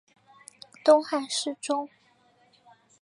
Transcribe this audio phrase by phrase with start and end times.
[0.83, 1.87] 东汉侍中。